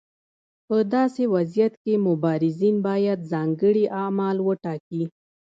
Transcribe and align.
په 0.67 0.77
داسې 0.93 1.23
وضعیت 1.35 1.73
کې 1.83 1.93
مبارزین 2.07 2.75
باید 2.87 3.19
ځانګړي 3.31 3.85
اعمال 4.01 4.37
وټاکي. 4.47 5.03